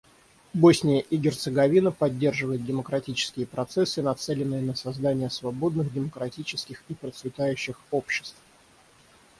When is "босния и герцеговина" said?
0.55-1.91